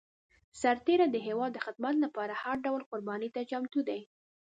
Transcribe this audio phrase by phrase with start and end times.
[0.59, 4.01] سرتېری د هېواد د خدمت لپاره هر ډول قرباني ته چمتو دی.